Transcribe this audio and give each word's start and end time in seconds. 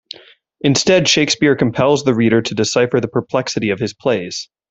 Instead, 0.61 1.07
Shakespeare 1.07 1.55
compels 1.55 2.03
the 2.03 2.15
reader 2.15 2.41
to 2.41 2.55
decipher 2.55 2.99
the 2.99 3.07
perplexity 3.07 3.69
of 3.69 3.77
his 3.79 3.93
plays. 3.93 4.49